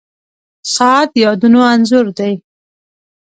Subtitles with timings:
[0.75, 2.33] •ساعت د یادونو انځور دی.